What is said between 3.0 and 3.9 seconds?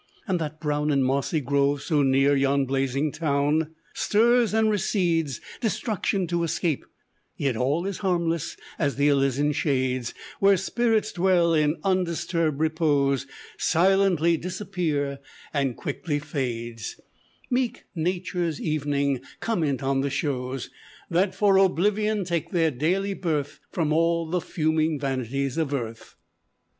town,